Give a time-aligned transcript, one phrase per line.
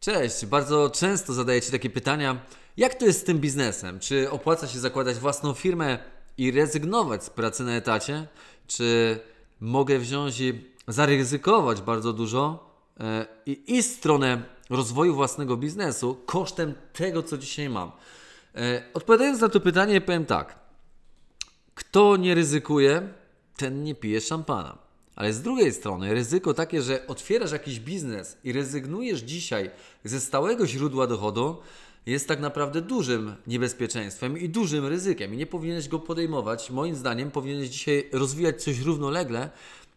[0.00, 2.40] Cześć, bardzo często zadajecie takie pytania,
[2.76, 4.00] jak to jest z tym biznesem?
[4.00, 5.98] Czy opłaca się zakładać własną firmę
[6.38, 8.26] i rezygnować z pracy na etacie?
[8.66, 9.18] Czy
[9.60, 16.74] mogę wziąć i zaryzykować bardzo dużo e, i iść w stronę rozwoju własnego biznesu kosztem
[16.92, 17.92] tego, co dzisiaj mam?
[18.54, 20.58] E, Odpowiadając na to pytanie, powiem tak.
[21.74, 23.08] Kto nie ryzykuje,
[23.56, 24.89] ten nie pije szampana.
[25.20, 29.70] Ale z drugiej strony ryzyko takie, że otwierasz jakiś biznes i rezygnujesz dzisiaj
[30.04, 31.56] ze stałego źródła dochodu,
[32.06, 36.70] jest tak naprawdę dużym niebezpieczeństwem i dużym ryzykiem i nie powinieneś go podejmować.
[36.70, 39.50] Moim zdaniem powinieneś dzisiaj rozwijać coś równolegle,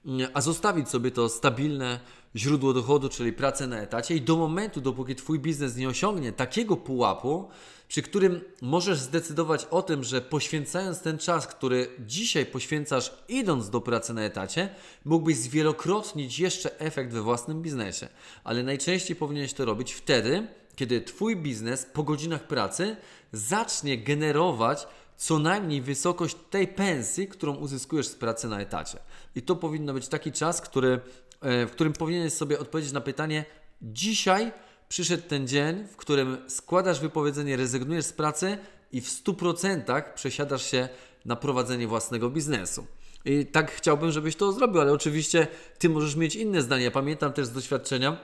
[0.05, 1.99] mm, a zostawić sobie to stabilne
[2.35, 6.77] źródło dochodu, czyli pracę na etacie i do momentu, dopóki Twój biznes nie osiągnie takiego
[6.77, 7.49] pułapu,
[7.87, 13.81] przy którym możesz zdecydować o tym, że poświęcając ten czas, który dzisiaj poświęcasz idąc do
[13.81, 14.69] pracy na etacie,
[15.05, 18.07] mógłbyś zwielokrotnić jeszcze efekt we własnym biznesie.
[18.43, 22.95] Ale najczęściej powinieneś to robić wtedy, kiedy Twój biznes po godzinach pracy
[23.31, 28.99] zacznie generować co najmniej wysokość tej pensji, którą uzyskujesz z pracy na etacie.
[29.35, 30.99] I to powinno być taki czas, który,
[31.43, 33.45] w którym powinieneś sobie odpowiedzieć na pytanie:
[33.81, 34.51] dzisiaj
[34.89, 38.57] przyszedł ten dzień, w którym składasz wypowiedzenie, rezygnujesz z pracy
[38.91, 40.89] i w 100% przesiadasz się
[41.25, 42.87] na prowadzenie własnego biznesu.
[43.25, 45.47] I tak chciałbym, żebyś to zrobił, ale oczywiście
[45.79, 46.91] Ty możesz mieć inne zdanie.
[46.91, 48.17] Pamiętam też z doświadczenia,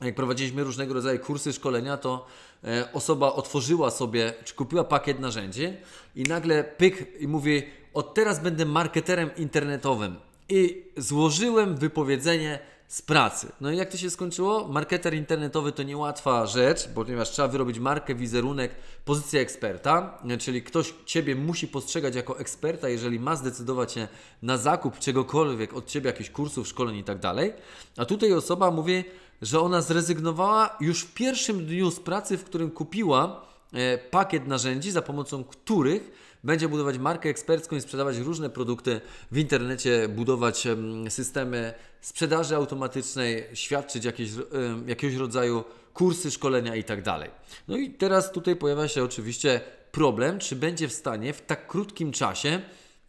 [0.00, 2.26] jak prowadziliśmy różnego rodzaju kursy, szkolenia, to
[2.64, 5.76] e, osoba otworzyła sobie, czy kupiła pakiet narzędzi
[6.16, 7.62] i nagle pyk i mówi,
[7.94, 10.16] od teraz będę marketerem internetowym.
[10.50, 13.52] I złożyłem wypowiedzenie z pracy.
[13.60, 14.68] No i jak to się skończyło?
[14.68, 21.36] Marketer internetowy to niełatwa rzecz, ponieważ trzeba wyrobić markę, wizerunek, pozycję eksperta, czyli ktoś Ciebie
[21.36, 24.08] musi postrzegać jako eksperta, jeżeli ma zdecydować się
[24.42, 27.52] na zakup czegokolwiek od Ciebie, jakichś kursów, szkoleń i tak dalej.
[27.96, 29.04] A tutaj osoba mówi,
[29.42, 34.90] że ona zrezygnowała już w pierwszym dniu z pracy, w którym kupiła e, pakiet narzędzi,
[34.90, 39.00] za pomocą których będzie budować markę ekspercką i sprzedawać różne produkty
[39.32, 44.30] w internecie, budować em, systemy sprzedaży automatycznej, świadczyć jakieś,
[44.86, 45.64] jakiegoś rodzaju
[45.94, 47.00] kursy, szkolenia i tak.
[47.68, 49.60] No i teraz tutaj pojawia się oczywiście
[49.92, 52.60] problem, czy będzie w stanie w tak krótkim czasie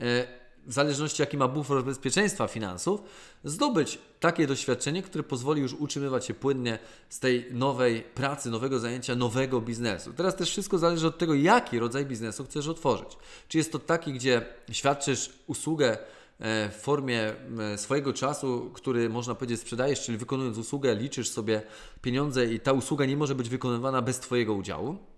[0.02, 3.02] e, w zależności jaki ma bufor bezpieczeństwa finansów,
[3.44, 6.80] zdobyć takie doświadczenie, które pozwoli już utrzymywać się płynnie
[7.10, 10.14] z tej nowej pracy, nowego zajęcia, nowego biznesu.
[10.14, 13.18] Teraz też wszystko zależy od tego, jaki rodzaj biznesu chcesz otworzyć.
[13.48, 15.98] Czy jest to taki, gdzie świadczysz usługę
[16.40, 17.34] e, w formie
[17.74, 21.62] e, swojego czasu, który można powiedzieć sprzedajesz, czyli wykonując usługę, liczysz sobie
[22.02, 25.11] pieniądze i ta usługa nie może być wykonywana bez Twojego udziału.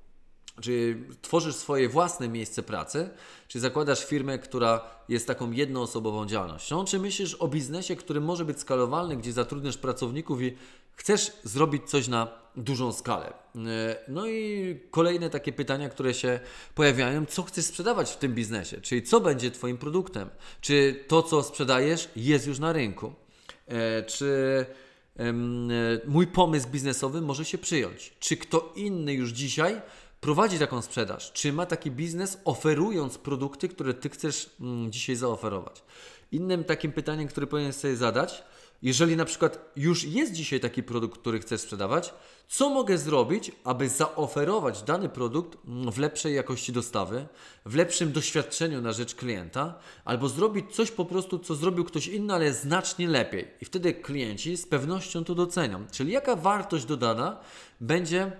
[0.62, 3.09] Czy tworzysz swoje własne miejsce pracy,
[3.47, 8.59] czy zakładasz firmę, która jest taką jednoosobową działalnością, czy myślisz o biznesie, który może być
[8.59, 10.53] skalowalny, gdzie zatrudniasz pracowników i
[10.96, 13.34] chcesz zrobić coś na dużą skalę.
[13.56, 16.40] E, No i kolejne takie pytania, które się
[16.75, 20.30] pojawiają, co chcesz sprzedawać w tym biznesie, czyli co będzie Twoim produktem,
[20.62, 23.14] czy to, co sprzedajesz, jest już na rynku,
[23.68, 24.66] E, czy
[25.20, 25.34] e,
[26.08, 29.81] mój pomysł biznesowy może się przyjąć, czy kto inny już dzisiaj
[30.23, 31.31] prowadzi taką sprzedaż?
[31.34, 35.84] Czy ma taki biznes, oferując produkty, które Ty chcesz mm, dzisiaj zaoferować?
[36.31, 38.44] Innym takim pytaniem, które powinien sobie zadać,
[38.81, 42.13] jeżeli na przykład już jest dzisiaj taki produkt, który chcesz sprzedawać,
[42.47, 47.28] co mogę zrobić, aby zaoferować dany produkt mm, w lepszej jakości dostawy,
[47.66, 52.34] w lepszym doświadczeniu na rzecz klienta, albo zrobić coś po prostu, co zrobił ktoś inny,
[52.34, 53.47] ale znacznie lepiej.
[53.61, 55.85] I wtedy klienci z pewnością to docenią.
[55.91, 57.40] Czyli jaka wartość dodana
[57.81, 58.31] będzie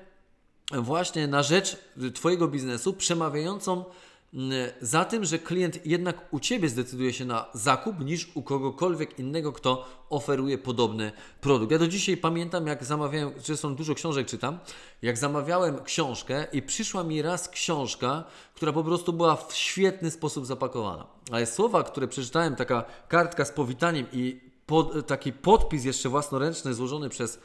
[0.72, 1.78] właśnie na rzecz
[2.14, 3.86] Twojego biznesu, przemawiającą
[4.34, 4.52] mm,
[4.82, 9.52] za tym, że klient jednak u Ciebie zdecyduje się na zakup niż u kogokolwiek innego,
[9.52, 11.72] kto oferuje podobny produkt.
[11.72, 14.60] Ja do dzisiaj pamiętam, jak zamawiałem, zresztą dużo książek czytam,
[15.02, 18.24] jak zamawiałem książkę i przyszła mi raz książka,
[18.56, 21.08] która po prostu była w świetny sposób zapakowana.
[21.32, 27.10] Ale słowa, które przeczytałem, taka kartka z powitaniem i pod, taki podpis jeszcze własnoręczny złożony
[27.10, 27.40] przez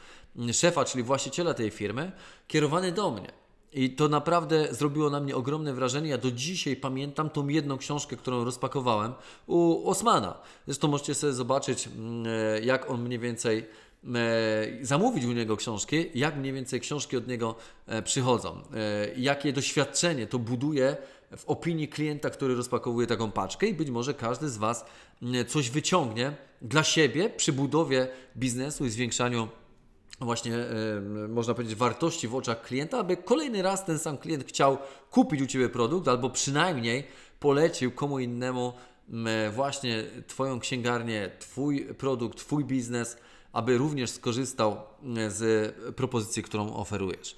[0.53, 2.11] szefa, czyli właściciela tej firmy,
[2.47, 3.31] kierowany do mnie.
[3.73, 6.09] I to naprawdę zrobiło na mnie ogromne wrażenie.
[6.09, 9.13] Ja do dzisiaj pamiętam tą jedną książkę, którą rozpakowałem
[9.47, 10.41] u Osmana.
[10.65, 13.65] Zresztą możecie sobie zobaczyć, mm, e, jak on mniej więcej
[14.15, 17.55] e, zamówić u niego książki, jak mniej więcej książki od niego
[17.87, 18.61] e, przychodzą,
[19.17, 20.97] jakie doświadczenie to buduje
[21.37, 24.85] w opinii klienta, który rozpakowuje taką paczkę i być może każdy z Was
[25.21, 29.47] mm, coś wyciągnie dla siebie przy budowie biznesu i zwiększaniu
[30.21, 30.53] właśnie,
[31.29, 34.77] można powiedzieć, wartości w oczach klienta, aby kolejny raz ten sam klient chciał
[35.11, 37.03] kupić u Ciebie produkt albo przynajmniej
[37.39, 38.73] polecił komu innemu
[39.09, 43.17] m, właśnie Twoją księgarnię, Twój produkt, Twój biznes
[43.53, 44.71] aby również skorzystał
[45.17, 47.35] e, z propozycji, którą oferujesz.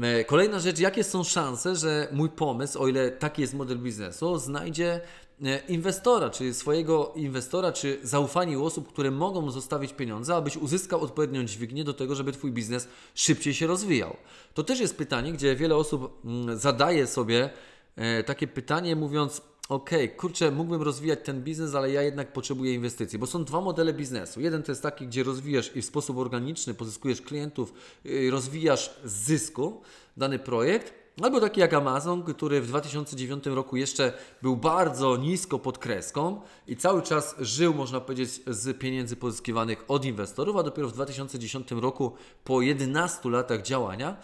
[0.00, 4.38] E, Kolejna rzecz, jakie są szanse, że mój pomysł, o ile taki jest model biznesu,
[4.38, 5.00] znajdzie
[5.42, 11.00] e, inwestora, czy swojego inwestora, czy zaufanie u osób, które mogą zostawić pieniądze, abyś uzyskał
[11.00, 14.16] odpowiednią dźwignię do tego, żeby Twój biznes szybciej się rozwijał.
[14.54, 17.50] To też jest pytanie, gdzie wiele osób mm, zadaje sobie
[17.96, 19.42] e, takie pytanie, mówiąc,
[19.74, 23.92] okej, kurczę, mógłbym rozwijać ten biznes, ale ja jednak potrzebuję inwestycji, bo są dwa modele
[23.92, 24.40] biznesu.
[24.40, 27.72] Jeden to jest taki, gdzie rozwijasz i w sposób organiczny pozyskujesz klientów,
[28.04, 29.82] yy, rozwijasz z zysku
[30.16, 35.78] dany projekt, albo taki jak Amazon, który w 2009 roku jeszcze był bardzo nisko pod
[35.78, 40.92] kreską i cały czas żył, można powiedzieć, z pieniędzy pozyskiwanych od inwestorów, a dopiero w
[40.92, 42.12] 2010 roku,
[42.44, 44.16] po 11 latach działania,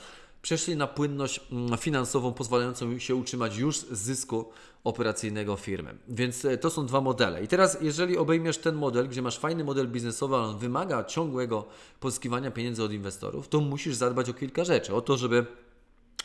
[0.43, 4.51] przeszli na płynność mm, finansową pozwalającą się utrzymać już z zysku
[4.85, 5.95] operacyjnego firmy.
[6.09, 7.45] Więc e, to są dwa modele.
[7.45, 11.65] I teraz, jeżeli obejmiesz ten model, gdzie masz fajny model biznesowy, ale on wymaga ciągłego
[12.01, 14.95] pozyskiwania pieniędzy od inwestorów, to musisz zadbać o kilka rzeczy.
[14.95, 15.47] O to, żeby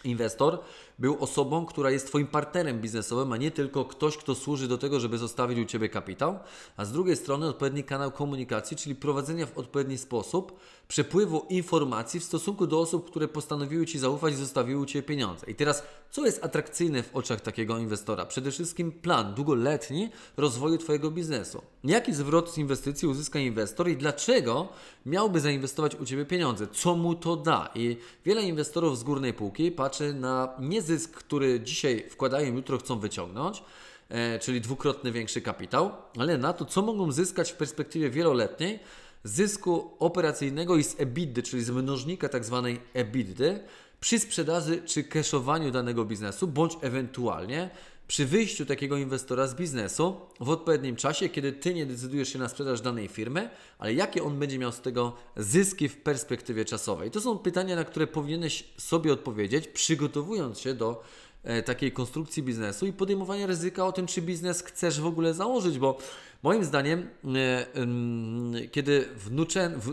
[0.03, 0.59] Inwestor
[0.99, 4.99] był osobą, która jest Twoim partnerem biznesowym, a nie tylko ktoś, kto służy do tego,
[4.99, 6.39] żeby zostawić u Ciebie kapitał,
[6.77, 12.23] a z drugiej strony odpowiedni kanał komunikacji, czyli prowadzenia w odpowiedni sposób przepływu informacji w
[12.23, 15.45] stosunku do osób, które postanowiły Ci zaufać i zostawiły u Ciebie pieniądze.
[15.51, 18.25] I teraz, co jest atrakcyjne w oczach takiego inwestora?
[18.25, 21.61] Przede wszystkim plan długoletni rozwoju Twojego biznesu.
[21.83, 24.67] Jaki zwrot z inwestycji uzyska inwestor i dlaczego
[25.05, 26.67] miałby zainwestować u Ciebie pieniądze?
[26.67, 27.69] Co mu to da?
[27.75, 32.99] I wiele inwestorów z górnej półki patrzy na nie zysk, który dzisiaj wkładają, jutro chcą
[32.99, 33.63] wyciągnąć,
[34.09, 38.79] e, czyli dwukrotny większy kapitał, ale na to, co mogą zyskać w perspektywie wieloletniej,
[39.23, 43.59] zysku operacyjnego i z EBITDA, czyli z mnożnika tak zwanej EBITDA,
[43.99, 47.69] przy sprzedaży czy cashowaniu danego biznesu, bądź ewentualnie
[48.13, 52.49] przy wyjściu takiego inwestora z biznesu w odpowiednim czasie, kiedy Ty nie decydujesz się na
[52.49, 53.49] sprzedaż danej firmy,
[53.79, 57.11] ale jakie on będzie miał z tego zyski w perspektywie czasowej?
[57.11, 61.03] To są pytania, na które powinieneś sobie odpowiedzieć, przygotowując się do
[61.43, 65.79] e, takiej konstrukcji biznesu i podejmowania ryzyka o tym, czy biznes chcesz w ogóle założyć,
[65.79, 65.97] bo
[66.43, 69.09] moim zdaniem, e, kiedy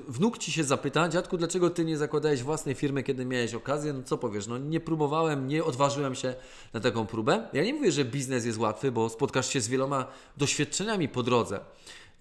[0.09, 4.03] wnuk ci się zapyta, dziadku, dlaczego ty nie zakładałeś własnej firmy, kiedy miałeś okazję, no
[4.03, 4.47] co powiesz?
[4.47, 6.35] No nie próbowałem, nie odważyłem się
[6.73, 7.49] na taką próbę.
[7.53, 10.07] Ja nie mówię, że biznes jest łatwy, bo spotkasz się z wieloma
[10.37, 11.61] doświadczeniami po drodze.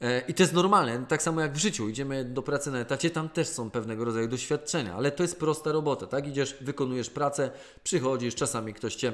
[0.01, 1.89] E, I to jest normalne, tak samo jak w życiu.
[1.89, 5.71] Idziemy do pracy na etacie, tam też są pewnego rodzaju doświadczenia, ale to jest prosta
[5.71, 6.27] robota, tak?
[6.27, 7.51] Idziesz, wykonujesz pracę,
[7.83, 9.13] przychodzisz, czasami ktoś cię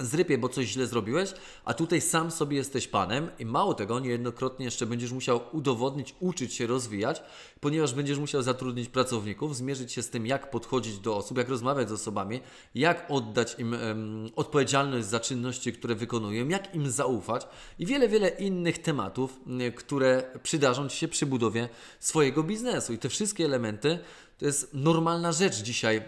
[0.00, 1.32] zrypie, bo coś źle zrobiłeś,
[1.64, 6.54] a tutaj sam sobie jesteś panem i mało tego, niejednokrotnie jeszcze będziesz musiał udowodnić, uczyć
[6.54, 7.22] się rozwijać,
[7.60, 11.88] ponieważ będziesz musiał zatrudnić pracowników, zmierzyć się z tym, jak podchodzić do osób, jak rozmawiać
[11.88, 12.40] z osobami,
[12.74, 17.48] jak oddać im em, odpowiedzialność za czynności, które wykonują, jak im zaufać
[17.78, 19.40] i wiele, wiele innych tematów,
[19.76, 21.68] które przydarzą Ci się przy budowie
[22.00, 22.92] swojego biznesu.
[22.92, 23.98] I te wszystkie elementy
[24.38, 26.02] to jest normalna rzecz dzisiaj e,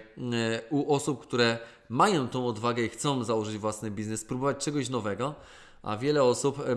[0.70, 5.34] u osób, które mają tą odwagę i chcą założyć własny biznes, spróbować czegoś nowego,
[5.82, 6.76] a wiele osób e,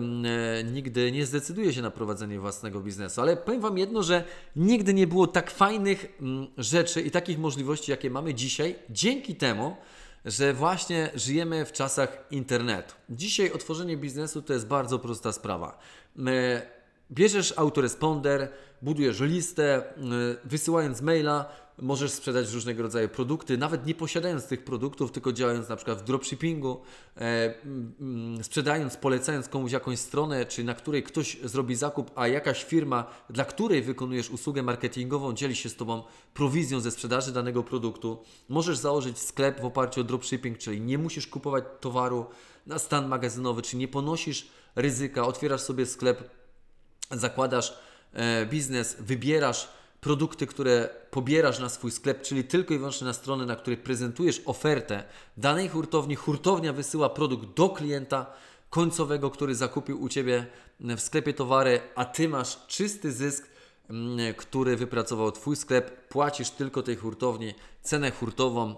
[0.64, 3.20] nigdy nie zdecyduje się na prowadzenie własnego biznesu.
[3.20, 4.24] Ale powiem Wam jedno, że
[4.56, 6.18] nigdy nie było tak fajnych
[6.58, 9.76] rzeczy i takich możliwości, jakie mamy dzisiaj, dzięki temu,
[10.24, 12.94] że właśnie żyjemy w czasach internetu.
[13.10, 15.78] Dzisiaj otworzenie biznesu to jest bardzo prosta sprawa.
[17.10, 18.48] Bierzesz autoresponder,
[18.82, 21.48] budujesz listę, y, wysyłając maila,
[21.78, 26.04] możesz sprzedać różnego rodzaju produkty, nawet nie posiadając tych produktów, tylko działając na przykład w
[26.04, 26.80] dropshippingu,
[27.16, 27.54] e,
[28.00, 33.06] mm, sprzedając, polecając komuś jakąś stronę, czy na której ktoś zrobi zakup, a jakaś firma,
[33.30, 36.02] dla której wykonujesz usługę marketingową, dzieli się z Tobą
[36.34, 38.22] prowizją ze sprzedaży danego produktu.
[38.48, 42.26] Możesz założyć sklep w oparciu o dropshipping, czyli nie musisz kupować towaru
[42.66, 46.30] na stan magazynowy, czy nie ponosisz ryzyka, otwierasz sobie sklep
[47.18, 47.78] zakładasz
[48.12, 49.68] e, biznes, wybierasz
[50.00, 54.42] produkty, które pobierasz na swój sklep, czyli tylko i wyłącznie na stronę, na której prezentujesz
[54.44, 55.04] ofertę
[55.36, 56.14] danej hurtowni.
[56.14, 58.26] Hurtownia wysyła produkt do klienta
[58.70, 60.46] końcowego, który zakupił u Ciebie
[60.80, 63.46] w sklepie towary, a Ty masz czysty zysk,
[63.90, 66.08] mm, który wypracował Twój sklep.
[66.08, 68.76] Płacisz tylko tej hurtowni cenę hurtową, e,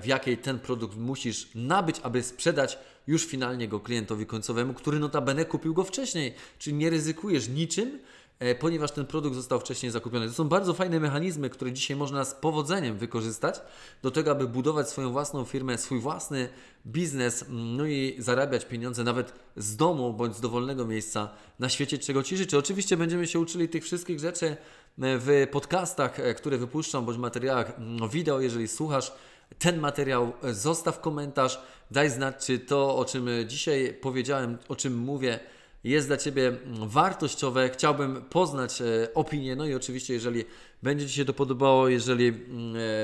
[0.00, 5.44] w jakiej ten produkt musisz nabyć, aby sprzedać już finalnie go klientowi końcowemu, który notabene
[5.44, 6.34] kupił go wcześniej.
[6.58, 7.98] Czyli nie ryzykujesz niczym,
[8.38, 10.28] e, ponieważ ten produkt został wcześniej zakupiony.
[10.28, 13.60] To są bardzo fajne mechanizmy, które dzisiaj można z powodzeniem wykorzystać
[14.02, 16.48] do tego, aby budować swoją własną firmę, swój własny
[16.86, 21.98] biznes, mm, no i zarabiać pieniądze nawet z domu bądź z dowolnego miejsca na świecie,
[21.98, 22.58] czego Ci życzę.
[22.58, 24.56] Oczywiście będziemy się uczyli tych wszystkich rzeczy e,
[24.98, 29.12] w podcastach, e, które wypuszczam, bądź materiałach mm, wideo, jeżeli słuchasz
[29.58, 35.40] ten materiał, zostaw komentarz, daj znać, czy to, o czym dzisiaj powiedziałem, o czym mówię,
[35.84, 36.52] jest dla Ciebie
[36.86, 39.56] wartościowe, chciałbym poznać e, opinię.
[39.56, 40.44] No i oczywiście, jeżeli
[40.82, 42.32] będzie Ci się to podobało, jeżeli e,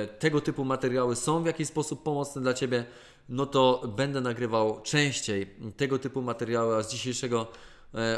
[0.07, 2.85] tego typu materiały są w jakiś sposób pomocne dla Ciebie,
[3.29, 7.47] no to będę nagrywał częściej tego typu materiały, a z dzisiejszego e,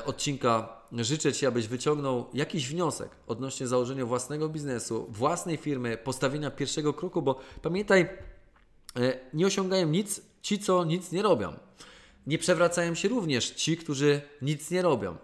[0.04, 6.94] odcinka życzę Ci, abyś wyciągnął jakiś wniosek odnośnie założenia własnego biznesu, własnej firmy, postawienia pierwszego
[6.94, 11.52] kroku, bo pamiętaj, e, nie osiągają nic ci, co nic nie robią.
[12.26, 15.16] Nie przewracają się również ci, którzy nic nie robią.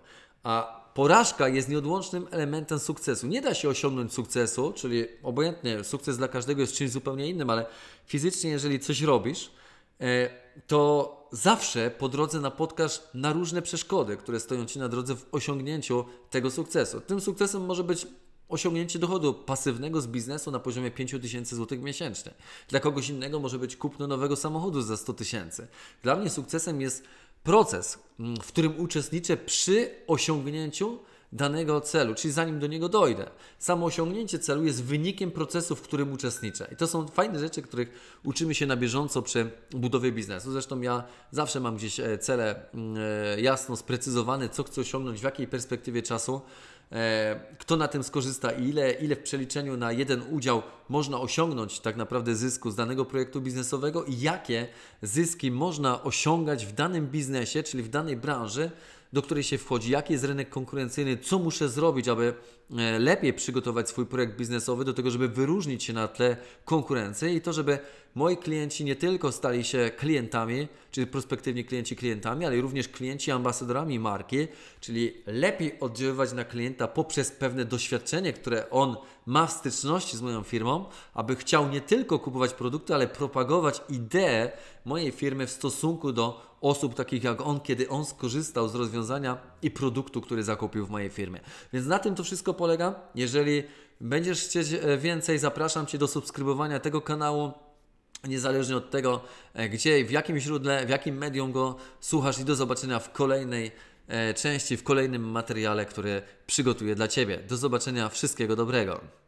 [0.43, 3.27] A porażka jest nieodłącznym elementem sukcesu.
[3.27, 7.67] Nie da się osiągnąć sukcesu, czyli obojętnie, sukces dla każdego jest czymś zupełnie innym, ale
[8.07, 9.64] fizycznie, jeżeli coś robisz, e,
[10.67, 16.05] to zawsze po drodze napotkasz na różne przeszkody, które stoją Ci na drodze w osiągnięciu
[16.31, 17.01] tego sukcesu.
[17.01, 18.07] Tym sukcesem może być
[18.49, 22.35] osiągnięcie dochodu pasywnego z biznesu na poziomie 5000 zł miesięcznie.
[22.69, 25.67] Dla kogoś innego może być kupno nowego samochodu za 100 tysięcy.
[26.03, 27.05] Dla mnie sukcesem jest
[27.43, 30.99] proces, mm, w którym uczestniczę przy osiągnięciu
[31.35, 33.31] danego celu, czyli zanim do niego dojdę.
[33.59, 36.69] Samo osiągnięcie celu jest wynikiem procesu, w którym uczestniczę.
[36.73, 40.53] I to są fajne rzeczy, których uczymy się na bieżąco przy budowie biznesu.
[40.53, 42.97] Zresztą ja zawsze mam gdzieś e, cele mm,
[43.37, 46.41] e, jasno sprecyzowane, co chcę osiągnąć, w jakiej perspektywie czasu
[46.93, 51.81] e, kto na tym skorzysta i ile, ile w przeliczeniu na jeden udział można osiągnąć
[51.81, 54.69] tak naprawdę zysku z danego projektu biznesowego i jakie
[55.03, 58.71] zyski można osiągać w danym biznesie, czyli w danej branży,
[59.15, 62.35] do której się wchodzi, jaki jest rynek konkurencyjny, co muszę zrobić, aby
[62.79, 67.41] e, lepiej przygotować swój projekt biznesowy do tego, żeby wyróżnić się na tle konkurencji i
[67.41, 67.79] to, żeby
[68.15, 73.99] moi klienci nie tylko stali się klientami, czyli prospektywni klienci klientami, ale również klienci ambasadorami
[73.99, 74.49] marki,
[74.81, 80.43] czyli lepiej oddziaływać na klienta poprzez pewne doświadczenie, które on ma w styczności z moją
[80.43, 84.53] firmą, aby chciał nie tylko kupować produkty, ale propagować ideę
[84.85, 89.71] mojej firmy w stosunku do osób takich jak on, kiedy on skorzystał z rozwiązania i
[89.71, 91.41] produktu, który zakupił w mojej firmie.
[91.73, 92.95] Więc na tym to wszystko polega.
[93.15, 93.63] Jeżeli
[94.01, 97.53] będziesz chcieć e, więcej, zapraszam Cię do subskrybowania tego kanału.
[98.29, 99.21] Niezależnie od tego,
[99.55, 103.73] e, gdzie, w jakim źródle, w jakim medium go słuchasz, i do zobaczenia w kolejnej
[104.37, 107.39] części, w kolejnym materiale, który przygotuję dla Ciebie.
[107.49, 109.24] Do zobaczenia, wszystkiego dobrego.